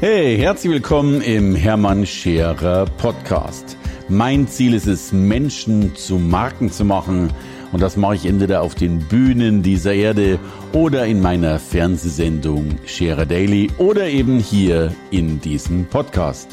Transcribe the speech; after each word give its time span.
Hey, 0.00 0.38
herzlich 0.38 0.72
willkommen 0.72 1.20
im 1.20 1.54
Hermann 1.54 2.06
Scherer 2.06 2.86
Podcast. 2.86 3.76
Mein 4.08 4.48
Ziel 4.48 4.72
ist 4.72 4.86
es, 4.86 5.12
Menschen 5.12 5.94
zu 5.94 6.16
Marken 6.16 6.72
zu 6.72 6.86
machen. 6.86 7.30
Und 7.70 7.82
das 7.82 7.98
mache 7.98 8.14
ich 8.14 8.24
entweder 8.24 8.62
auf 8.62 8.74
den 8.74 9.00
Bühnen 9.08 9.62
dieser 9.62 9.92
Erde 9.92 10.38
oder 10.72 11.04
in 11.04 11.20
meiner 11.20 11.58
Fernsehsendung 11.58 12.78
Scherer 12.86 13.26
Daily 13.26 13.70
oder 13.76 14.08
eben 14.08 14.38
hier 14.38 14.94
in 15.10 15.38
diesem 15.42 15.84
Podcast. 15.84 16.48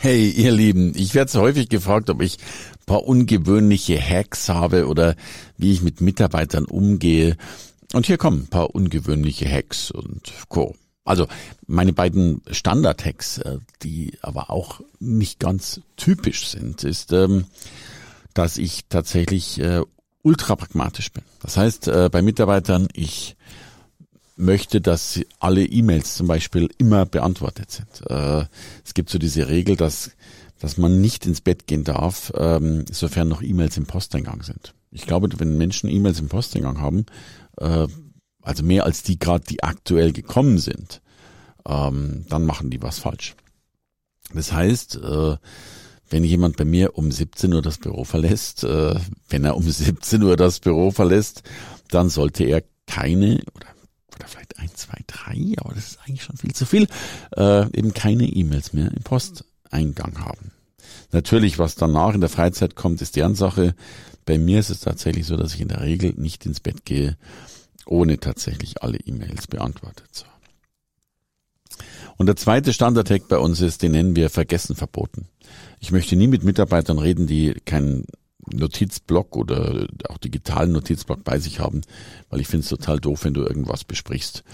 Hey, 0.00 0.30
ihr 0.30 0.50
Lieben, 0.50 0.94
ich 0.96 1.14
werde 1.14 1.30
so 1.30 1.42
häufig 1.42 1.68
gefragt, 1.68 2.10
ob 2.10 2.22
ich 2.22 2.38
ein 2.38 2.86
paar 2.86 3.04
ungewöhnliche 3.04 4.00
Hacks 4.00 4.48
habe 4.48 4.88
oder 4.88 5.14
wie 5.56 5.70
ich 5.70 5.80
mit 5.80 6.00
Mitarbeitern 6.00 6.64
umgehe. 6.64 7.36
Und 7.92 8.06
hier 8.06 8.18
kommen 8.18 8.40
ein 8.40 8.48
paar 8.48 8.74
ungewöhnliche 8.74 9.48
Hacks 9.48 9.92
und 9.92 10.32
Co. 10.48 10.74
Also 11.04 11.26
meine 11.66 11.92
beiden 11.92 12.42
Standard-Hacks, 12.50 13.38
äh, 13.38 13.58
die 13.82 14.18
aber 14.22 14.50
auch 14.50 14.80
nicht 14.98 15.40
ganz 15.40 15.80
typisch 15.96 16.48
sind, 16.48 16.84
ist, 16.84 17.12
ähm, 17.12 17.46
dass 18.34 18.58
ich 18.58 18.84
tatsächlich 18.88 19.58
äh, 19.60 19.82
ultra 20.22 20.56
pragmatisch 20.56 21.10
bin. 21.12 21.24
Das 21.42 21.56
heißt, 21.56 21.88
äh, 21.88 22.08
bei 22.12 22.22
Mitarbeitern, 22.22 22.88
ich 22.92 23.36
möchte, 24.36 24.80
dass 24.80 25.20
alle 25.38 25.64
E-Mails 25.64 26.16
zum 26.16 26.26
Beispiel 26.26 26.68
immer 26.78 27.04
beantwortet 27.04 27.70
sind. 27.70 28.08
Es 28.08 28.94
gibt 28.94 29.10
so 29.10 29.18
diese 29.18 29.48
Regel, 29.48 29.76
dass, 29.76 30.12
dass 30.58 30.78
man 30.78 30.98
nicht 30.98 31.26
ins 31.26 31.42
Bett 31.42 31.66
gehen 31.66 31.84
darf, 31.84 32.32
ähm, 32.34 32.86
sofern 32.90 33.28
noch 33.28 33.42
E-Mails 33.42 33.76
im 33.76 33.84
Posteingang 33.84 34.42
sind. 34.42 34.72
Ich 34.92 35.06
glaube, 35.06 35.28
wenn 35.38 35.58
Menschen 35.58 35.90
E-Mails 35.90 36.20
im 36.20 36.28
Posteingang 36.28 36.80
haben, 36.80 37.04
also 38.42 38.62
mehr 38.62 38.84
als 38.84 39.02
die 39.02 39.18
gerade, 39.18 39.44
die 39.44 39.62
aktuell 39.62 40.12
gekommen 40.12 40.58
sind, 40.58 41.00
ähm, 41.66 42.24
dann 42.28 42.44
machen 42.44 42.70
die 42.70 42.82
was 42.82 42.98
falsch. 42.98 43.36
Das 44.32 44.52
heißt, 44.52 44.96
äh, 44.96 45.36
wenn 46.08 46.24
jemand 46.24 46.56
bei 46.56 46.64
mir 46.64 46.96
um 46.96 47.10
17 47.10 47.52
Uhr 47.52 47.62
das 47.62 47.78
Büro 47.78 48.04
verlässt, 48.04 48.64
äh, 48.64 48.94
wenn 49.28 49.44
er 49.44 49.56
um 49.56 49.68
17 49.68 50.22
Uhr 50.22 50.36
das 50.36 50.60
Büro 50.60 50.90
verlässt, 50.90 51.42
dann 51.88 52.08
sollte 52.08 52.44
er 52.44 52.62
keine 52.86 53.40
oder 53.54 53.66
oder 54.20 54.28
vielleicht 54.28 54.58
ein, 54.58 54.70
zwei, 54.74 54.98
drei, 55.06 55.54
aber 55.56 55.74
das 55.74 55.92
ist 55.92 55.98
eigentlich 56.00 56.24
schon 56.24 56.36
viel 56.36 56.52
zu 56.52 56.66
viel, 56.66 56.86
äh, 57.36 57.66
eben 57.76 57.94
keine 57.94 58.24
E-Mails 58.24 58.72
mehr 58.72 58.90
im 58.90 59.02
Posteingang 59.02 60.18
haben. 60.20 60.52
Natürlich, 61.12 61.58
was 61.58 61.74
danach 61.74 62.14
in 62.14 62.20
der 62.20 62.28
Freizeit 62.28 62.76
kommt, 62.76 63.00
ist 63.00 63.16
deren 63.16 63.34
Sache. 63.34 63.74
Bei 64.26 64.38
mir 64.38 64.60
ist 64.60 64.70
es 64.70 64.80
tatsächlich 64.80 65.26
so, 65.26 65.36
dass 65.36 65.54
ich 65.54 65.60
in 65.60 65.68
der 65.68 65.80
Regel 65.80 66.12
nicht 66.16 66.44
ins 66.46 66.60
Bett 66.60 66.84
gehe, 66.84 67.16
ohne 67.86 68.18
tatsächlich 68.18 68.82
alle 68.82 68.98
E-Mails 68.98 69.46
beantwortet 69.46 70.06
zu 70.12 70.24
haben. 70.26 70.30
Und 72.16 72.26
der 72.26 72.36
zweite 72.36 72.72
Standard-Hack 72.72 73.28
bei 73.28 73.38
uns 73.38 73.60
ist, 73.60 73.82
den 73.82 73.92
nennen 73.92 74.16
wir 74.16 74.30
Vergessen 74.30 74.76
verboten. 74.76 75.28
Ich 75.80 75.92
möchte 75.92 76.16
nie 76.16 76.26
mit 76.26 76.44
Mitarbeitern 76.44 76.98
reden, 76.98 77.26
die 77.26 77.54
keinen 77.64 78.04
Notizblock 78.52 79.36
oder 79.36 79.86
auch 80.08 80.18
digitalen 80.18 80.72
Notizblock 80.72 81.24
bei 81.24 81.38
sich 81.38 81.60
haben, 81.60 81.82
weil 82.28 82.40
ich 82.40 82.48
finde 82.48 82.64
es 82.64 82.70
total 82.70 83.00
doof, 83.00 83.24
wenn 83.24 83.34
du 83.34 83.42
irgendwas 83.42 83.84
besprichst 83.84 84.44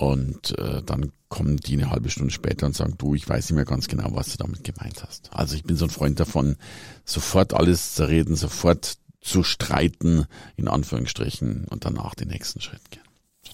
und 0.00 0.58
äh, 0.58 0.82
dann 0.82 1.12
kommen 1.28 1.58
die 1.58 1.74
eine 1.74 1.90
halbe 1.90 2.08
Stunde 2.08 2.32
später 2.32 2.64
und 2.64 2.74
sagen, 2.74 2.94
du, 2.96 3.14
ich 3.14 3.28
weiß 3.28 3.50
nicht 3.50 3.56
mehr 3.56 3.66
ganz 3.66 3.86
genau, 3.86 4.08
was 4.12 4.32
du 4.32 4.38
damit 4.38 4.64
gemeint 4.64 5.04
hast. 5.06 5.28
Also 5.32 5.54
ich 5.54 5.62
bin 5.62 5.76
so 5.76 5.84
ein 5.84 5.90
Freund 5.90 6.18
davon, 6.18 6.56
sofort 7.04 7.52
alles 7.52 7.94
zu 7.94 8.08
reden, 8.08 8.34
sofort 8.34 8.96
zu 9.20 9.42
streiten, 9.42 10.26
in 10.56 10.68
Anführungsstrichen, 10.68 11.66
und 11.68 11.84
danach 11.84 12.14
den 12.14 12.28
nächsten 12.28 12.60
Schritt 12.60 12.90
gehen. 12.90 13.02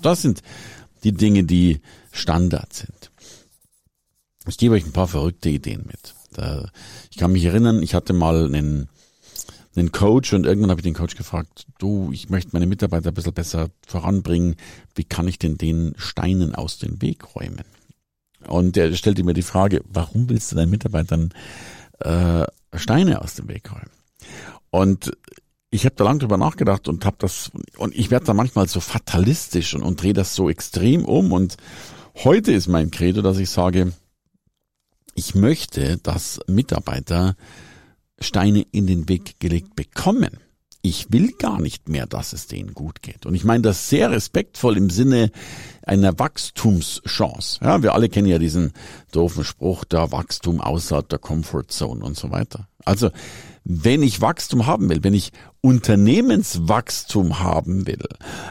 Das 0.03 0.23
sind 0.23 0.43
die 1.05 1.13
Dinge, 1.13 1.45
die 1.45 1.81
Standard 2.13 2.73
sind. 2.73 3.11
Ich 4.47 4.59
gebe 4.59 4.75
euch 4.75 4.85
ein 4.85 4.93
paar 4.93 5.09
verrückte 5.09 5.49
Ideen 5.49 5.85
mit. 5.87 6.15
Ich 7.11 7.17
kann 7.17 7.33
mich 7.33 7.45
erinnern, 7.45 7.83
ich 7.83 7.95
hatte 7.95 8.13
mal 8.13 8.47
einen, 8.47 8.89
einen 9.75 9.91
Coach 9.91 10.33
und 10.35 10.47
irgendwann 10.47 10.71
habe 10.71 10.81
ich 10.81 10.85
den 10.85 10.95
Coach 10.95 11.17
gefragt, 11.17 11.67
du, 11.79 12.11
ich 12.13 12.29
möchte 12.29 12.51
meine 12.53 12.67
Mitarbeiter 12.67 13.09
ein 13.09 13.15
bisschen 13.15 13.33
besser 13.33 13.71
voranbringen. 13.87 14.57
Wie 14.95 15.05
kann 15.05 15.27
ich 15.29 15.39
denn 15.39 15.57
den 15.57 15.95
Steinen 15.97 16.55
aus 16.55 16.79
dem 16.79 17.01
Weg 17.03 17.35
räumen? 17.35 17.65
Und 18.47 18.77
er 18.77 18.95
stellte 18.95 19.25
mir 19.25 19.35
die 19.35 19.43
Frage, 19.43 19.83
warum 19.89 20.29
willst 20.29 20.53
du 20.53 20.57
deinen 20.57 20.71
Mitarbeitern 20.71 21.33
äh, 22.01 22.45
Steine 22.75 23.23
aus 23.23 23.35
dem 23.35 23.49
Weg 23.49 23.73
räumen? 23.73 23.91
Und 24.71 25.17
ich 25.77 25.85
habe 25.85 25.95
da 25.95 26.05
lange 26.05 26.19
drüber 26.21 26.39
nachgedacht 26.39 26.89
und 26.89 27.05
habe 27.05 27.17
das 27.21 27.51
und 27.77 27.95
ich 27.95 28.11
werde 28.11 28.27
da 28.27 28.35
manchmal 28.35 28.67
so 28.67 28.81
fatalistisch 28.81 29.75
und, 29.75 29.83
und 29.83 30.03
drehe 30.03 30.15
das 30.15 30.35
so 30.35 30.51
extrem 30.51 31.05
um 31.05 31.33
und 31.33 31.57
heute 32.25 32.53
ist 32.53 32.67
mein 32.67 32.91
Credo, 32.91 33.23
dass 33.23 33.39
ich 33.39 33.51
sage, 33.51 33.93
ich 35.15 35.35
möchte, 35.35 35.99
dass 35.99 36.41
Mitarbeiter 36.47 37.37
Steine 38.19 38.67
in 38.73 38.87
den 38.87 39.09
Weg 39.09 39.39
gelegt 39.39 39.77
bekommen. 39.77 40.39
Ich 40.81 41.13
will 41.13 41.33
gar 41.33 41.61
nicht 41.61 41.89
mehr, 41.89 42.07
dass 42.07 42.33
es 42.33 42.47
denen 42.47 42.73
gut 42.73 43.03
geht. 43.03 43.27
Und 43.27 43.35
ich 43.35 43.45
meine 43.45 43.63
das 43.63 43.89
sehr 43.91 44.11
respektvoll 44.11 44.77
im 44.77 44.89
Sinne 44.89 45.31
einer 45.83 46.19
Wachstumschance. 46.19 47.59
Ja, 47.63 47.83
wir 47.83 47.93
alle 47.93 48.09
kennen 48.09 48.29
ja 48.29 48.39
diesen 48.39 48.73
doofen 49.11 49.45
Spruch, 49.45 49.85
der 49.85 50.13
Wachstum 50.13 50.61
außerhalb 50.61 51.09
der 51.09 51.19
Comfortzone 51.19 52.05
und 52.05 52.17
so 52.17 52.31
weiter. 52.31 52.69
Also, 52.85 53.11
wenn 53.69 54.03
ich 54.03 54.21
Wachstum 54.21 54.67
haben 54.67 54.89
will, 54.89 55.03
wenn 55.03 55.13
ich 55.13 55.33
Unternehmenswachstum 55.61 57.41
haben 57.41 57.89
will, 57.89 58.07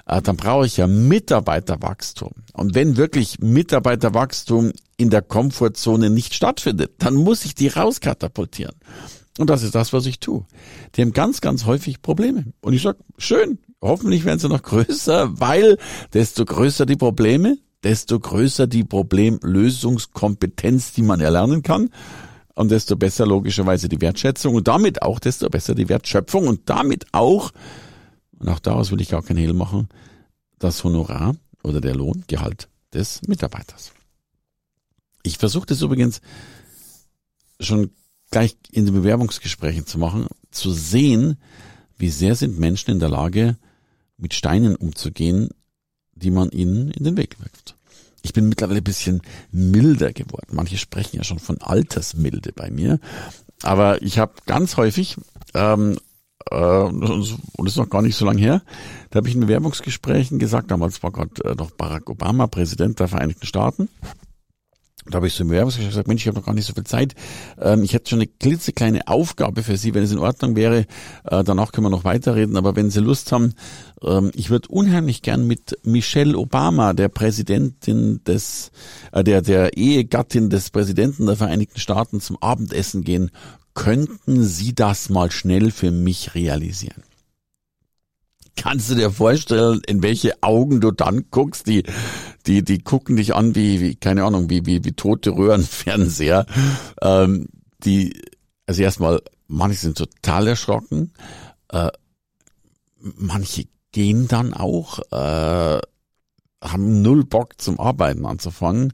äh, 0.06 0.22
dann 0.22 0.36
brauche 0.36 0.66
ich 0.66 0.76
ja 0.76 0.88
Mitarbeiterwachstum. 0.88 2.32
Und 2.52 2.76
wenn 2.76 2.98
wirklich 2.98 3.40
Mitarbeiterwachstum 3.40 4.74
in 4.98 5.10
der 5.10 5.22
Komfortzone 5.22 6.10
nicht 6.10 6.34
stattfindet, 6.34 6.96
dann 6.98 7.16
muss 7.16 7.46
ich 7.46 7.56
die 7.56 7.70
rauskatapultieren. 7.70 8.76
Und 9.38 9.50
das 9.50 9.64
ist 9.64 9.74
das, 9.74 9.94
was 9.94 10.06
ich 10.06 10.20
tue. 10.20 10.46
Die 10.96 11.02
haben 11.02 11.14
ganz, 11.14 11.40
ganz 11.40 11.66
häufig 11.66 12.02
Probleme. 12.02 12.48
Und 12.60 12.74
ich 12.74 12.82
sage, 12.82 12.98
schön, 13.18 13.60
hoffentlich 13.82 14.26
werden 14.26 14.40
sie 14.40 14.50
noch 14.50 14.64
größer, 14.64 15.40
weil 15.40 15.78
desto 16.14 16.44
größer 16.44 16.86
die 16.86 16.98
Probleme, 16.98 17.58
desto 17.86 18.20
größer 18.20 18.68
die 18.68 18.84
Problemlösungskompetenz, 18.84 20.92
die 20.92 21.04
man 21.04 21.22
erlernen 21.22 21.64
kann. 21.64 21.90
Und 22.56 22.72
desto 22.72 22.96
besser 22.96 23.26
logischerweise 23.26 23.90
die 23.90 24.00
Wertschätzung 24.02 24.56
und 24.56 24.68
damit 24.68 25.02
auch 25.02 25.20
desto 25.20 25.50
besser 25.50 25.76
die 25.76 25.90
Wertschöpfung 25.90 26.48
und 26.48 26.70
damit 26.70 27.06
auch, 27.12 27.52
und 28.40 28.50
auch 28.50 28.60
daraus 28.60 28.92
will 28.92 29.02
ich 29.02 29.10
gar 29.10 29.24
keinen 29.24 29.38
Hehl 29.38 29.54
machen, 29.54 29.90
das 30.58 30.84
Honorar 30.84 31.36
oder 31.64 31.82
der 31.82 31.96
Lohngehalt 31.96 32.70
des 32.94 33.22
Mitarbeiters. 33.28 33.92
Ich 35.24 35.38
versuche 35.38 35.66
das 35.66 35.82
übrigens 35.82 36.22
schon 37.60 37.92
gleich 38.32 38.56
in 38.72 38.86
den 38.86 38.94
Bewerbungsgesprächen 38.94 39.86
zu 39.86 39.98
machen, 39.98 40.28
zu 40.52 40.72
sehen, 40.72 41.38
wie 41.98 42.10
sehr 42.10 42.36
sind 42.36 42.60
Menschen 42.60 42.92
in 42.92 43.00
der 43.00 43.10
Lage, 43.10 43.58
mit 44.18 44.34
Steinen 44.34 44.76
umzugehen, 44.76 45.50
die 46.14 46.32
man 46.32 46.50
ihnen 46.50 46.92
in 46.92 47.04
den 47.04 47.18
Weg 47.18 47.40
wirft. 47.40 47.76
Ich 48.26 48.34
bin 48.34 48.50
mittlerweile 48.50 48.80
ein 48.80 48.84
bisschen 48.84 49.22
milder 49.52 50.12
geworden. 50.12 50.48
Manche 50.52 50.78
sprechen 50.78 51.18
ja 51.18 51.24
schon 51.24 51.38
von 51.38 51.62
Altersmilde 51.62 52.54
bei 52.54 52.72
mir. 52.72 53.00
Aber 53.62 54.02
ich 54.02 54.18
habe 54.18 54.34
ganz 54.48 54.78
häufig, 54.78 55.16
ähm, 55.54 55.98
äh, 56.50 56.56
und 56.56 57.32
das 57.60 57.74
ist 57.74 57.78
noch 57.78 57.90
gar 57.90 58.02
nicht 58.02 58.16
so 58.16 58.26
lange 58.26 58.42
her, 58.42 58.64
da 59.12 59.18
habe 59.18 59.30
ich 59.30 59.36
in 59.36 59.42
Bewerbungsgesprächen 59.42 60.40
gesagt, 60.40 60.72
damals 60.72 61.04
war 61.04 61.12
gerade 61.12 61.44
äh, 61.44 61.54
noch 61.54 61.70
Barack 61.70 62.10
Obama 62.10 62.48
Präsident 62.48 63.00
der 63.00 63.08
Vereinigten 63.08 63.46
Staaten, 63.46 63.90
da 65.08 65.18
habe 65.18 65.28
ich 65.28 65.34
so 65.34 65.44
im 65.44 65.50
Bewerbungsgespräch 65.50 65.92
gesagt, 65.92 66.08
Mensch, 66.08 66.24
ich 66.24 66.28
habe 66.28 66.40
noch 66.40 66.46
gar 66.46 66.54
nicht 66.54 66.66
so 66.66 66.74
viel 66.74 66.84
Zeit. 66.84 67.14
Ähm, 67.60 67.84
ich 67.84 67.94
hätte 67.94 68.10
schon 68.10 68.20
eine 68.20 68.28
klitzekleine 68.28 69.08
Aufgabe 69.08 69.62
für 69.62 69.78
Sie, 69.78 69.94
wenn 69.94 70.04
es 70.04 70.12
in 70.12 70.18
Ordnung 70.18 70.56
wäre. 70.56 70.86
Äh, 71.26 71.44
danach 71.44 71.72
können 71.72 71.86
wir 71.86 71.92
noch 71.92 72.04
weiterreden. 72.04 72.58
Aber 72.58 72.76
wenn 72.76 72.90
Sie 72.90 73.02
Lust 73.02 73.32
haben, 73.32 73.54
ähm, 74.02 74.32
ich 74.34 74.50
würde 74.50 74.68
unheimlich 74.70 75.22
gern 75.22 75.46
mit 75.46 75.78
Michelle 75.84 76.38
Obama, 76.38 76.94
der 76.94 77.10
Präsidentin 77.10 78.22
des, 78.26 78.72
äh, 79.12 79.24
der, 79.24 79.42
der 79.42 79.78
Ehegattin 79.78 80.50
des 80.50 80.72
Präsidenten 80.72 81.28
der 81.28 81.36
Vereinigten 81.36 81.80
Staaten 81.80 82.20
zum 82.20 82.42
Abendessen 82.42 83.04
gehen. 83.04 83.30
Könnten 83.76 84.44
Sie 84.44 84.74
das 84.74 85.10
mal 85.10 85.32
schnell 85.32 85.70
für 85.70 85.92
mich 85.92 86.34
realisieren? 86.34 87.04
Kannst 88.56 88.90
du 88.90 88.96
dir 88.96 89.12
vorstellen, 89.12 89.82
in 89.86 90.02
welche 90.02 90.42
Augen 90.42 90.80
du 90.80 90.92
dann 90.92 91.26
guckst? 91.30 91.68
Die, 91.68 91.84
die, 92.46 92.64
die 92.64 92.80
gucken 92.80 93.18
dich 93.18 93.36
an 93.36 93.56
wie, 93.56 93.82
wie 93.82 93.96
keine 93.96 94.24
Ahnung, 94.24 94.50
wie, 94.50 94.66
wie, 94.66 94.84
wie 94.84 94.94
tote 94.94 95.32
Röhrenfernseher. 95.32 96.46
Ähm, 97.02 97.48
die, 97.84 98.20
also 98.66 98.82
erstmal, 98.82 99.22
manche 99.48 99.80
sind 99.80 99.98
total 99.98 100.48
erschrocken. 100.48 101.12
Äh, 101.70 101.92
manche 103.00 103.66
gehen 103.92 104.28
dann 104.28 104.54
auch, 104.54 105.00
äh, 105.12 105.80
haben 106.62 107.02
null 107.02 107.26
Bock 107.26 107.62
zum 107.62 107.80
Arbeiten 107.80 108.26
anzufangen. 108.26 108.94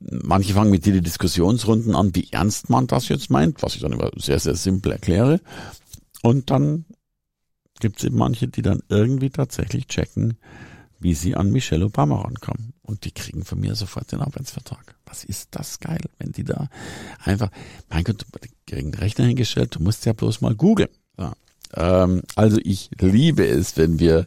Manche 0.00 0.54
fangen 0.54 0.70
mit 0.70 0.86
dir 0.86 0.92
die 0.92 1.02
Diskussionsrunden 1.02 1.94
an, 1.94 2.14
wie 2.14 2.28
ernst 2.32 2.68
man 2.68 2.86
das 2.86 3.08
jetzt 3.08 3.30
meint, 3.30 3.62
was 3.62 3.74
ich 3.74 3.80
dann 3.82 3.92
immer 3.92 4.10
sehr, 4.16 4.40
sehr 4.40 4.56
simpel 4.56 4.92
erkläre. 4.92 5.40
Und 6.22 6.50
dann 6.50 6.84
gibt 7.80 7.98
es 7.98 8.04
eben 8.04 8.18
manche, 8.18 8.48
die 8.48 8.62
dann 8.62 8.82
irgendwie 8.88 9.30
tatsächlich 9.30 9.86
checken, 9.86 10.38
wie 10.98 11.14
sie 11.14 11.36
an 11.36 11.50
Michelle 11.50 11.84
Obama 11.84 12.22
rankommen. 12.22 12.72
und 12.82 13.04
die 13.04 13.10
kriegen 13.10 13.44
von 13.44 13.60
mir 13.60 13.74
sofort 13.74 14.12
den 14.12 14.20
Arbeitsvertrag. 14.20 14.96
Was 15.06 15.24
ist 15.24 15.48
das 15.50 15.80
geil, 15.80 16.00
wenn 16.18 16.32
die 16.32 16.44
da 16.44 16.68
einfach, 17.22 17.50
mein 17.88 18.04
Gott, 18.04 18.24
kriegen 18.66 18.92
den 18.92 19.00
Rechner 19.00 19.26
hingestellt, 19.26 19.74
du 19.74 19.82
musst 19.82 20.06
ja 20.06 20.12
bloß 20.12 20.40
mal 20.40 20.54
googeln. 20.54 20.90
Ja. 21.18 21.34
Ähm, 21.74 22.22
also 22.34 22.58
ich 22.62 22.90
liebe 22.98 23.46
es, 23.46 23.76
wenn 23.76 23.98
wir, 23.98 24.26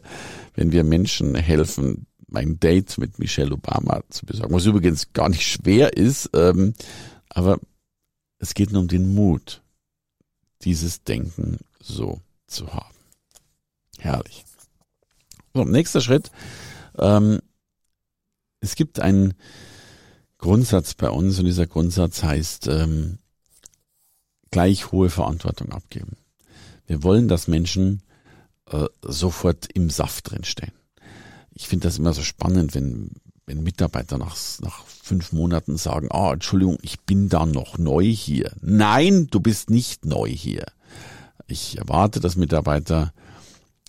wenn 0.56 0.72
wir 0.72 0.84
Menschen 0.84 1.36
helfen, 1.36 2.06
mein 2.28 2.60
Date 2.60 2.98
mit 2.98 3.18
Michelle 3.18 3.54
Obama 3.54 4.02
zu 4.10 4.26
besorgen, 4.26 4.54
was 4.54 4.66
übrigens 4.66 5.12
gar 5.14 5.30
nicht 5.30 5.48
schwer 5.48 5.98
ist, 5.98 6.30
ähm, 6.34 6.74
aber 7.30 7.60
es 8.38 8.54
geht 8.54 8.72
nur 8.72 8.82
um 8.82 8.88
den 8.88 9.14
Mut, 9.14 9.62
dieses 10.62 11.04
Denken 11.04 11.58
so 11.82 12.22
zu 12.48 12.74
haben. 12.74 12.99
Herrlich. 14.10 14.44
So, 15.54 15.66
nächster 15.66 16.02
Schritt. 16.02 16.32
Ähm, 16.98 17.42
es 18.60 18.76
gibt 18.76 19.00
einen 19.00 19.36
Grundsatz 20.40 20.96
bei 20.96 21.10
uns 21.12 21.38
und 21.38 21.46
dieser 21.46 21.68
Grundsatz 21.68 22.24
heißt 22.24 22.68
ähm, 22.68 23.20
gleich 24.50 24.92
hohe 24.92 25.12
Verantwortung 25.12 25.72
abgeben. 25.72 26.18
Wir 26.88 27.04
wollen, 27.04 27.28
dass 27.28 27.48
Menschen 27.48 28.02
äh, 28.66 28.86
sofort 29.04 29.68
im 29.76 29.92
Saft 29.92 30.32
drinstehen. 30.32 30.74
Ich 31.52 31.68
finde 31.68 31.88
das 31.88 32.00
immer 32.00 32.14
so 32.14 32.24
spannend, 32.24 32.74
wenn, 32.74 33.12
wenn 33.46 33.62
Mitarbeiter 33.62 34.18
nach, 34.18 34.36
nach 34.62 34.86
fünf 34.88 35.34
Monaten 35.34 35.78
sagen, 35.78 36.08
ah, 36.12 36.34
Entschuldigung, 36.34 36.80
ich 36.82 37.00
bin 37.02 37.30
da 37.30 37.46
noch 37.46 37.78
neu 37.78 38.06
hier. 38.06 38.54
Nein, 38.60 39.28
du 39.30 39.40
bist 39.40 39.70
nicht 39.70 40.06
neu 40.06 40.30
hier. 40.30 40.66
Ich 41.46 41.78
erwarte, 41.78 42.20
dass 42.20 42.38
Mitarbeiter 42.38 43.14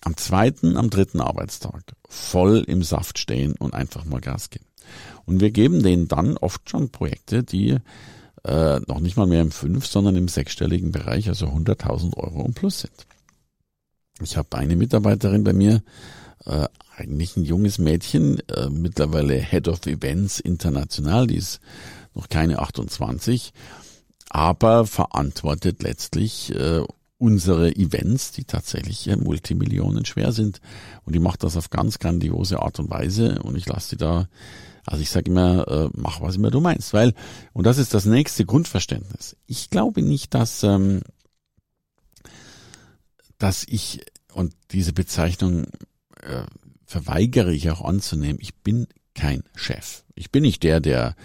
am 0.03 0.17
zweiten, 0.17 0.77
am 0.77 0.91
dritten 0.91 1.21
Arbeitstag 1.21 1.83
voll 2.09 2.65
im 2.67 2.83
Saft 2.83 3.19
stehen 3.19 3.53
und 3.53 3.75
einfach 3.75 4.05
mal 4.05 4.21
Gas 4.21 4.51
geben. 4.51 4.67
Und 5.27 5.41
wir 5.41 5.51
geben 5.51 5.83
denen 5.83 6.09
dann 6.09 6.37
oft 6.37 6.69
schon 6.69 6.91
Projekte, 6.91 7.43
die 7.43 7.79
äh, 8.45 8.81
noch 8.87 9.01
nicht 9.01 9.17
mal 9.17 9.27
mehr 9.27 9.43
im 9.43 9.51
fünf, 9.51 9.87
sondern 9.87 10.17
im 10.17 10.29
sechsstelligen 10.29 10.93
Bereich, 10.93 11.29
also 11.29 11.47
100.000 11.47 12.17
Euro 12.17 12.43
und 12.43 12.55
plus 12.55 12.81
sind. 12.81 13.07
Ich 14.23 14.37
habe 14.37 14.57
eine 14.57 14.77
Mitarbeiterin 14.77 15.45
bei 15.45 15.53
mir, 15.53 15.83
äh, 16.45 16.67
eigentlich 16.97 17.37
ein 17.37 17.45
junges 17.45 17.79
Mädchen, 17.79 18.41
äh, 18.49 18.69
mittlerweile 18.71 19.35
Head 19.35 19.69
of 19.69 19.87
Events 19.87 20.41
international, 20.41 21.27
die 21.27 21.37
ist 21.37 21.61
noch 22.15 22.29
keine 22.29 22.59
28, 22.59 23.53
aber 24.31 24.87
verantwortet 24.87 25.83
letztlich 25.83 26.55
äh, 26.55 26.83
unsere 27.21 27.77
Events, 27.77 28.33
die 28.33 28.45
tatsächlich 28.45 29.07
äh, 29.07 29.17
Multimillionen 29.17 30.07
schwer 30.07 30.33
sind. 30.33 30.61
Und 31.05 31.13
die 31.13 31.19
macht 31.19 31.45
das 31.45 31.57
auf 31.57 31.69
ganz 31.69 31.99
grandiose 31.99 32.61
Art 32.61 32.81
und 32.81 32.91
Weise. 32.91 33.43
Und 33.43 33.57
ich 33.57 33.67
lasse 33.67 33.91
sie 33.91 33.97
da, 33.99 34.27
also 34.87 35.03
ich 35.03 35.11
sage 35.11 35.31
immer, 35.31 35.69
äh, 35.69 35.91
mach 35.93 36.23
was 36.23 36.37
immer 36.37 36.51
du 36.51 36.61
meinst. 36.61 36.95
Weil, 36.95 37.15
und 37.53 37.67
das 37.67 37.77
ist 37.77 37.93
das 37.93 38.07
nächste 38.07 38.47
Grundverständnis. 38.47 39.37
Ich 39.47 39.69
glaube 39.69 40.01
nicht, 40.01 40.33
dass, 40.33 40.63
ähm, 40.63 41.03
dass 43.37 43.65
ich, 43.69 44.01
und 44.33 44.55
diese 44.71 44.95
Bezeichnung 44.95 45.67
äh, 46.23 46.45
verweigere 46.87 47.53
ich 47.53 47.71
auch 47.71 47.83
anzunehmen, 47.83 48.39
ich 48.41 48.57
bin 48.57 48.87
kein 49.15 49.43
Chef. 49.55 50.05
Ich 50.15 50.31
bin 50.31 50.43
nicht 50.43 50.63
der, 50.63 50.81
der 50.81 51.17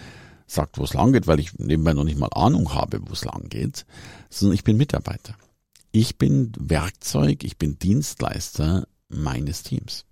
sagt, 0.46 0.76
wo 0.76 0.84
es 0.84 0.92
lang 0.92 1.14
geht, 1.14 1.26
weil 1.26 1.40
ich 1.40 1.54
nebenbei 1.54 1.94
noch 1.94 2.04
nicht 2.04 2.18
mal 2.18 2.28
Ahnung 2.32 2.74
habe, 2.74 3.00
wo 3.08 3.14
es 3.14 3.24
lang 3.24 3.48
geht, 3.48 3.86
sondern 4.28 4.54
ich 4.54 4.62
bin 4.62 4.76
Mitarbeiter. 4.76 5.34
Ich 5.98 6.18
bin 6.18 6.52
Werkzeug, 6.58 7.42
ich 7.42 7.56
bin 7.56 7.78
Dienstleister 7.78 8.86
meines 9.08 9.62
Teams. 9.62 10.04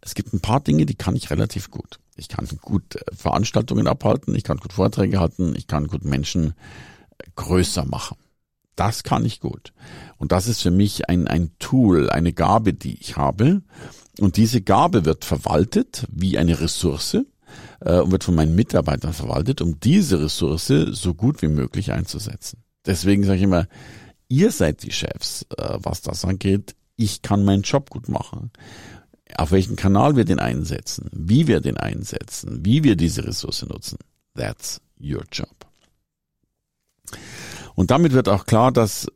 Es 0.00 0.14
gibt 0.14 0.32
ein 0.32 0.40
paar 0.40 0.60
Dinge, 0.60 0.86
die 0.86 0.94
kann 0.94 1.14
ich 1.16 1.28
relativ 1.28 1.70
gut. 1.70 2.00
Ich 2.16 2.28
kann 2.28 2.48
gut 2.62 2.96
äh, 2.96 3.00
Veranstaltungen 3.14 3.88
abhalten, 3.88 4.34
ich 4.34 4.42
kann 4.42 4.56
gut 4.56 4.72
Vorträge 4.72 5.20
halten, 5.20 5.54
ich 5.54 5.66
kann 5.66 5.88
gut 5.88 6.06
Menschen 6.06 6.54
äh, 7.18 7.24
größer 7.36 7.84
machen. 7.84 8.16
Das 8.74 9.02
kann 9.02 9.26
ich 9.26 9.40
gut. 9.40 9.74
Und 10.16 10.32
das 10.32 10.46
ist 10.46 10.62
für 10.62 10.70
mich 10.70 11.10
ein, 11.10 11.28
ein 11.28 11.50
Tool, 11.58 12.08
eine 12.08 12.32
Gabe, 12.32 12.72
die 12.72 12.98
ich 12.98 13.18
habe. 13.18 13.60
Und 14.18 14.38
diese 14.38 14.62
Gabe 14.62 15.04
wird 15.04 15.26
verwaltet 15.26 16.06
wie 16.10 16.38
eine 16.38 16.58
Ressource 16.58 17.18
äh, 17.80 18.00
und 18.00 18.12
wird 18.12 18.24
von 18.24 18.34
meinen 18.34 18.54
Mitarbeitern 18.54 19.12
verwaltet, 19.12 19.60
um 19.60 19.78
diese 19.78 20.22
Ressource 20.22 20.72
so 20.92 21.12
gut 21.12 21.42
wie 21.42 21.48
möglich 21.48 21.92
einzusetzen. 21.92 22.64
Deswegen 22.86 23.24
sage 23.24 23.36
ich 23.36 23.44
immer, 23.44 23.66
ihr 24.32 24.50
seid 24.50 24.82
die 24.82 24.92
Chefs, 24.92 25.46
äh, 25.56 25.78
was 25.78 26.00
das 26.00 26.24
angeht. 26.24 26.74
Ich 26.96 27.20
kann 27.20 27.44
meinen 27.44 27.62
Job 27.62 27.90
gut 27.90 28.08
machen. 28.08 28.50
Auf 29.36 29.52
welchen 29.52 29.76
Kanal 29.76 30.16
wir 30.16 30.24
den 30.24 30.40
einsetzen, 30.40 31.08
wie 31.12 31.46
wir 31.46 31.60
den 31.60 31.76
einsetzen, 31.76 32.64
wie 32.64 32.82
wir 32.82 32.96
diese 32.96 33.24
Ressource 33.26 33.62
nutzen. 33.62 33.98
That's 34.34 34.80
your 35.00 35.24
job. 35.30 35.66
Und 37.74 37.90
damit 37.90 38.12
wird 38.12 38.28
auch 38.28 38.46
klar, 38.46 38.72
dass 38.72 39.06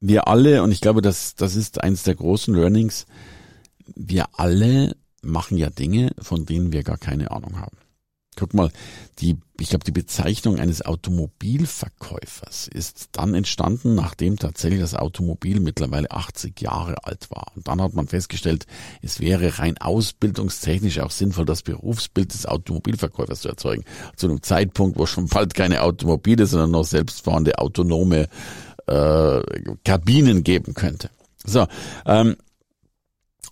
wir 0.00 0.28
alle, 0.28 0.62
und 0.62 0.72
ich 0.72 0.80
glaube, 0.80 1.02
das, 1.02 1.34
das 1.34 1.54
ist 1.56 1.80
eines 1.82 2.02
der 2.04 2.14
großen 2.14 2.54
Learnings, 2.54 3.06
wir 3.94 4.26
alle 4.38 4.96
machen 5.22 5.56
ja 5.56 5.70
Dinge, 5.70 6.12
von 6.20 6.46
denen 6.46 6.72
wir 6.72 6.82
gar 6.82 6.98
keine 6.98 7.30
Ahnung 7.30 7.60
haben. 7.60 7.76
Guck 8.42 8.54
mal, 8.54 8.72
die, 9.20 9.36
ich 9.60 9.68
glaube, 9.68 9.84
die 9.84 9.92
Bezeichnung 9.92 10.58
eines 10.58 10.84
Automobilverkäufers 10.84 12.66
ist 12.66 13.10
dann 13.12 13.34
entstanden, 13.34 13.94
nachdem 13.94 14.36
tatsächlich 14.36 14.80
das 14.80 14.96
Automobil 14.96 15.60
mittlerweile 15.60 16.10
80 16.10 16.60
Jahre 16.60 17.04
alt 17.04 17.30
war. 17.30 17.52
Und 17.54 17.68
dann 17.68 17.80
hat 17.80 17.94
man 17.94 18.08
festgestellt, 18.08 18.66
es 19.00 19.20
wäre 19.20 19.60
rein 19.60 19.78
ausbildungstechnisch 19.78 20.98
auch 20.98 21.12
sinnvoll, 21.12 21.44
das 21.44 21.62
Berufsbild 21.62 22.34
des 22.34 22.46
Automobilverkäufers 22.46 23.42
zu 23.42 23.48
erzeugen. 23.48 23.84
Zu 24.16 24.26
einem 24.26 24.42
Zeitpunkt, 24.42 24.98
wo 24.98 25.06
schon 25.06 25.28
bald 25.28 25.54
keine 25.54 25.82
Automobile, 25.82 26.44
sondern 26.46 26.72
noch 26.72 26.84
selbstfahrende 26.84 27.58
autonome 27.58 28.26
äh, 28.88 29.40
Kabinen 29.84 30.42
geben 30.42 30.74
könnte. 30.74 31.10
So, 31.44 31.68
ähm, 32.06 32.34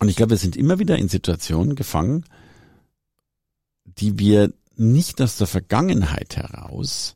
und 0.01 0.09
ich 0.09 0.17
glaube, 0.17 0.31
wir 0.31 0.37
sind 0.37 0.57
immer 0.57 0.79
wieder 0.79 0.97
in 0.97 1.07
Situationen 1.07 1.75
gefangen, 1.75 2.25
die 3.85 4.19
wir 4.19 4.51
nicht 4.75 5.21
aus 5.21 5.37
der 5.37 5.47
Vergangenheit 5.47 6.37
heraus 6.37 7.15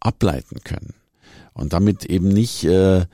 ableiten 0.00 0.58
können 0.64 0.94
und 1.52 1.72
damit 1.72 2.04
eben 2.04 2.28
nicht 2.28 2.64
äh, 2.64 3.06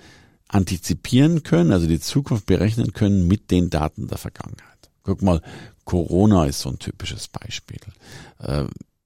antizipieren 0.49 1.43
können, 1.43 1.73
also 1.73 1.87
die 1.87 2.01
Zukunft 2.01 2.47
berechnen 2.47 2.93
können 2.93 3.29
mit 3.29 3.51
den 3.51 3.71
Daten 3.71 4.09
der 4.09 4.19
Vergangenheit. 4.19 4.91
Guck 5.03 5.23
mal, 5.23 5.41
Corona 5.85 6.47
ist 6.47 6.61
so 6.61 6.71
ein 6.71 6.79
typisches 6.79 7.29
Beispiel. 7.29 7.81
Äh, 8.39 8.65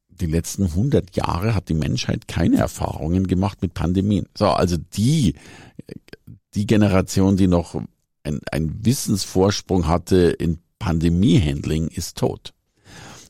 die 0.08 0.26
letzten 0.26 0.64
100 0.66 1.16
Jahre 1.16 1.54
hat 1.54 1.68
die 1.68 1.75
Menschheit 1.75 2.28
keine 2.28 2.59
Erfahrungen 2.59 3.26
gemacht 3.26 3.62
mit 3.62 3.75
Pandemien. 3.75 4.26
So, 4.37 4.47
also 4.47 4.76
die, 4.76 5.35
die 6.54 6.66
Generation, 6.66 7.37
die 7.37 7.49
noch 7.49 7.75
ein, 8.23 8.40
ein 8.50 8.85
Wissensvorsprung 8.85 9.87
hatte 9.87 10.16
in 10.30 10.59
Pandemiehandling, 10.78 11.88
ist 11.88 12.18
tot. 12.18 12.54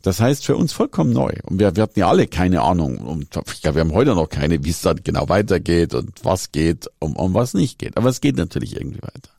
Das 0.05 0.21
heißt 0.21 0.45
für 0.45 0.55
uns 0.55 0.75
vollkommen 0.75 1.15
neu. 1.15 1.33
Und 1.45 1.59
wir, 1.59 1.75
wir 1.77 1.83
hatten 1.83 1.99
ja 1.99 2.11
alle 2.11 2.27
keine 2.27 2.61
Ahnung. 2.61 2.99
Und 2.99 3.39
ich 3.47 3.63
glaube, 3.63 3.77
wir 3.77 3.81
haben 3.81 3.95
heute 3.95 4.15
noch 4.15 4.29
keine, 4.29 4.63
wie 4.63 4.69
es 4.69 4.83
dann 4.83 5.03
genau 5.03 5.31
weitergeht 5.31 5.95
und 5.95 6.23
was 6.23 6.53
geht 6.53 6.91
und 6.99 7.17
um 7.17 7.33
was 7.33 7.55
nicht 7.55 7.79
geht. 7.79 7.97
Aber 7.97 8.11
es 8.11 8.21
geht 8.21 8.37
natürlich 8.37 8.77
irgendwie 8.77 9.01
weiter. 9.01 9.31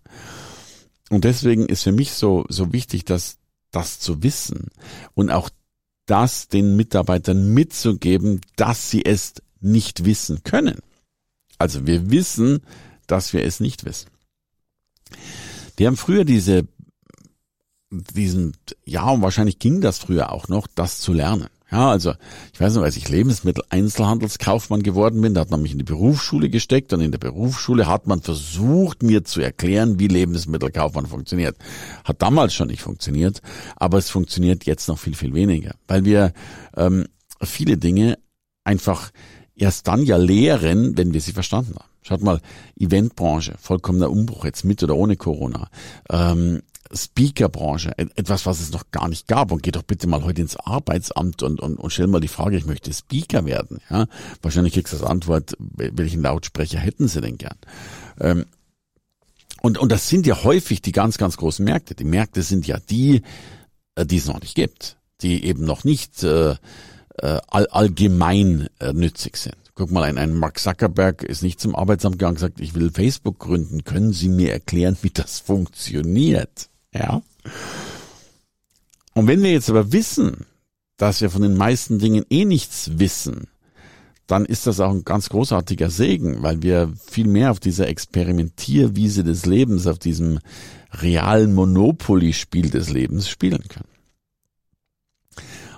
Und 1.11 1.23
deswegen 1.23 1.67
ist 1.67 1.83
für 1.83 1.91
mich 1.91 2.13
so, 2.13 2.45
so 2.49 2.73
wichtig, 2.73 3.05
dass 3.05 3.37
das 3.69 3.99
zu 3.99 4.23
wissen 4.23 4.69
und 5.13 5.29
auch 5.29 5.51
das 6.07 6.47
den 6.47 6.75
Mitarbeitern 6.75 7.53
mitzugeben, 7.53 8.41
dass 8.55 8.89
sie 8.89 9.05
es 9.05 9.35
nicht 9.59 10.03
wissen 10.03 10.41
können. 10.43 10.79
Also 11.59 11.85
wir 11.85 12.09
wissen, 12.09 12.61
dass 13.05 13.33
wir 13.33 13.43
es 13.43 13.59
nicht 13.59 13.85
wissen. 13.85 14.09
Wir 15.77 15.85
haben 15.85 15.97
früher 15.97 16.25
diese 16.25 16.65
diesen, 18.15 18.55
ja, 18.85 19.09
und 19.09 19.21
wahrscheinlich 19.21 19.59
ging 19.59 19.81
das 19.81 19.99
früher 19.99 20.31
auch 20.31 20.47
noch, 20.47 20.67
das 20.67 20.99
zu 20.99 21.13
lernen. 21.13 21.47
Ja, 21.71 21.89
also 21.89 22.13
ich 22.53 22.61
weiß 22.61 22.75
noch, 22.75 22.83
als 22.83 22.95
ich 22.95 23.09
Lebensmittel-Einzelhandelskaufmann 23.09 24.83
geworden 24.83 25.19
bin, 25.19 25.33
da 25.33 25.41
hat 25.41 25.49
man 25.49 25.61
mich 25.61 25.71
in 25.71 25.79
die 25.79 25.83
Berufsschule 25.83 26.49
gesteckt 26.49 26.93
und 26.93 27.01
in 27.01 27.11
der 27.11 27.17
Berufsschule 27.17 27.87
hat 27.87 28.05
man 28.05 28.21
versucht, 28.21 29.01
mir 29.01 29.25
zu 29.25 29.41
erklären, 29.41 29.99
wie 29.99 30.07
Lebensmittelkaufmann 30.07 31.07
funktioniert. 31.07 31.57
Hat 32.03 32.21
damals 32.21 32.53
schon 32.53 32.67
nicht 32.67 32.83
funktioniert, 32.83 33.41
aber 33.75 33.97
es 33.97 34.09
funktioniert 34.09 34.65
jetzt 34.65 34.87
noch 34.87 34.99
viel, 34.99 35.15
viel 35.15 35.33
weniger, 35.33 35.73
weil 35.87 36.05
wir 36.05 36.33
ähm, 36.77 37.07
viele 37.41 37.77
Dinge 37.77 38.19
einfach 38.63 39.11
erst 39.55 39.87
dann 39.87 40.03
ja 40.03 40.17
lehren, 40.17 40.97
wenn 40.97 41.13
wir 41.13 41.21
sie 41.21 41.33
verstanden 41.33 41.75
haben. 41.75 41.89
Schaut 42.03 42.21
mal, 42.21 42.39
Eventbranche, 42.79 43.55
vollkommener 43.59 44.11
Umbruch 44.11 44.45
jetzt 44.45 44.63
mit 44.63 44.83
oder 44.83 44.95
ohne 44.95 45.15
Corona. 45.15 45.69
Ähm, 46.11 46.61
Speakerbranche, 46.95 47.97
etwas, 47.97 48.45
was 48.45 48.59
es 48.59 48.71
noch 48.71 48.91
gar 48.91 49.07
nicht 49.07 49.27
gab. 49.27 49.51
Und 49.51 49.63
geh 49.63 49.71
doch 49.71 49.83
bitte 49.83 50.07
mal 50.07 50.23
heute 50.23 50.41
ins 50.41 50.55
Arbeitsamt 50.55 51.43
und, 51.43 51.59
und, 51.59 51.77
und 51.77 51.89
stell 51.91 52.07
mal 52.07 52.21
die 52.21 52.27
Frage, 52.27 52.57
ich 52.57 52.65
möchte 52.65 52.93
Speaker 52.93 53.45
werden. 53.45 53.79
Ja? 53.89 54.07
Wahrscheinlich 54.41 54.73
kriegst 54.73 54.93
du 54.93 54.97
das 54.97 55.07
Antwort, 55.07 55.55
welchen 55.59 56.21
Lautsprecher 56.21 56.79
hätten 56.79 57.07
sie 57.07 57.21
denn 57.21 57.37
gern? 57.37 57.57
Ähm, 58.19 58.45
und, 59.61 59.77
und 59.77 59.91
das 59.91 60.09
sind 60.09 60.27
ja 60.27 60.43
häufig 60.43 60.81
die 60.81 60.91
ganz, 60.91 61.17
ganz 61.17 61.37
großen 61.37 61.65
Märkte. 61.65 61.95
Die 61.95 62.03
Märkte 62.03 62.43
sind 62.43 62.67
ja 62.67 62.77
die, 62.89 63.23
äh, 63.95 64.05
die 64.05 64.17
es 64.17 64.27
noch 64.27 64.41
nicht 64.41 64.55
gibt. 64.55 64.97
die 65.21 65.45
eben 65.45 65.63
noch 65.65 65.83
nicht 65.83 66.23
äh, 66.23 66.51
äh, 66.51 67.39
all, 67.47 67.67
allgemein 67.67 68.67
äh, 68.79 68.93
nützig 68.93 69.37
sind. 69.37 69.55
Guck 69.73 69.91
mal, 69.91 70.03
ein, 70.03 70.17
ein 70.17 70.33
Mark 70.33 70.59
Zuckerberg 70.59 71.23
ist 71.23 71.43
nicht 71.43 71.59
zum 71.59 71.75
Arbeitsamt 71.75 72.19
gegangen 72.19 72.31
und 72.31 72.35
gesagt, 72.35 72.61
ich 72.61 72.75
will 72.75 72.91
Facebook 72.91 73.39
gründen. 73.39 73.83
Können 73.83 74.13
Sie 74.13 74.29
mir 74.29 74.51
erklären, 74.51 74.97
wie 75.01 75.09
das 75.09 75.39
funktioniert? 75.39 76.69
Ja. 76.97 77.21
Und 79.13 79.27
wenn 79.27 79.43
wir 79.43 79.51
jetzt 79.51 79.69
aber 79.69 79.91
wissen, 79.91 80.45
dass 80.97 81.21
wir 81.21 81.29
von 81.29 81.41
den 81.41 81.55
meisten 81.55 81.99
Dingen 81.99 82.25
eh 82.29 82.45
nichts 82.45 82.91
wissen, 82.97 83.47
dann 84.27 84.45
ist 84.45 84.65
das 84.65 84.79
auch 84.79 84.91
ein 84.91 85.05
ganz 85.05 85.29
großartiger 85.29 85.89
Segen, 85.89 86.41
weil 86.41 86.63
wir 86.63 86.93
viel 87.05 87.27
mehr 87.27 87.51
auf 87.51 87.59
dieser 87.59 87.87
Experimentierwiese 87.87 89.23
des 89.23 89.45
Lebens, 89.45 89.85
auf 89.87 89.99
diesem 89.99 90.39
realen 90.91 91.53
Monopoly-Spiel 91.53 92.69
des 92.69 92.89
Lebens 92.89 93.29
spielen 93.29 93.63
können. 93.67 93.89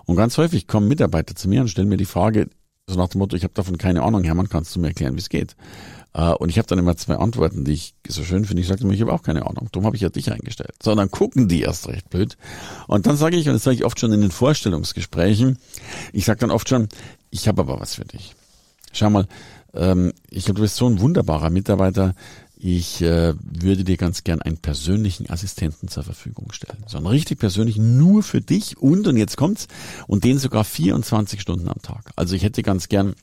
Und 0.06 0.16
ganz 0.16 0.38
häufig 0.38 0.68
kommen 0.68 0.88
Mitarbeiter 0.88 1.36
zu 1.36 1.50
mir 1.50 1.62
und 1.62 1.68
stellen 1.68 1.90
mir 1.90 1.98
die 1.98 2.06
Frage, 2.06 2.50
so 2.88 2.98
nach 2.98 3.10
dem 3.10 3.20
Motto, 3.20 3.36
ich 3.36 3.44
habe 3.44 3.54
davon 3.54 3.78
keine 3.78 4.02
Ahnung, 4.04 4.24
Hermann, 4.24 4.50
kannst 4.50 4.76
du 4.76 4.80
mir 4.80 4.88
erklären, 4.88 5.16
wie 5.16 5.20
es 5.20 5.30
geht? 5.30 5.56
Äh, 6.14 6.32
und 6.32 6.50
ich 6.50 6.58
habe 6.58 6.68
dann 6.68 6.80
immer 6.80 6.96
zwei 6.96 7.18
Antworten, 7.18 7.66
die 7.66 7.74
ich 7.74 7.94
so 8.08 8.24
schön 8.24 8.46
finde. 8.46 8.62
Ich 8.62 8.68
sagte 8.68 8.88
mir, 8.88 8.94
ich 8.94 9.02
habe 9.02 9.12
auch 9.12 9.24
keine 9.24 9.46
Ahnung. 9.46 9.68
Darum 9.72 9.86
habe 9.86 9.98
ich 9.98 10.02
ja 10.02 10.10
dich 10.10 10.32
eingestellt. 10.32 10.74
So, 10.82 10.96
dann 10.96 11.12
gucken 11.12 11.50
die 11.50 11.62
erst 11.62 11.90
recht 11.90 12.10
blöd. 12.10 12.38
Und 12.88 13.06
dann 13.06 13.18
sage 13.18 13.36
ich, 13.36 13.48
und 13.48 13.56
das 13.56 13.64
sage 13.64 13.76
ich 13.76 13.86
oft 13.86 14.00
schon 14.00 14.14
in 14.14 14.22
den 14.22 14.32
Vorstellungsgesprächen, 14.32 15.58
ich 16.14 16.26
sage 16.26 16.40
dann 16.40 16.52
oft 16.52 16.70
schon, 16.70 16.88
ich 17.30 17.48
habe 17.50 17.62
aber 17.62 17.80
was 17.80 17.96
für 17.96 18.06
dich. 18.06 18.36
Schau 18.94 19.10
mal, 19.10 19.28
ähm, 19.74 20.14
ich 20.30 20.46
glaube, 20.46 20.60
du 20.60 20.62
bist 20.62 20.78
so 20.78 20.88
ein 20.88 21.02
wunderbarer 21.02 21.50
Mitarbeiter. 21.50 22.16
Ich 22.60 23.04
äh, 23.04 23.36
würde 23.40 23.84
dir 23.84 23.98
ganz 23.98 24.24
gern 24.24 24.42
einen 24.42 24.58
persönlichen 24.58 25.30
Assistenten 25.30 25.90
zur 25.90 26.04
Verfügung 26.04 26.52
stellen. 26.52 26.84
So 26.88 26.98
einen 26.98 27.06
richtig 27.06 27.38
persönlich 27.38 27.78
nur 27.78 28.24
für 28.24 28.42
dich 28.42 28.78
und, 28.78 29.08
und 29.08 29.16
jetzt 29.16 29.38
kommt's, 29.38 29.68
und 30.08 30.24
den 30.24 30.40
sogar 30.40 30.64
24 30.64 31.40
Stunden 31.40 31.70
am 31.70 31.82
Tag. 31.84 32.12
Also 32.16 32.36
ich 32.36 32.42
hätte 32.42 32.64
ganz 32.64 32.90
gern, 32.90 33.14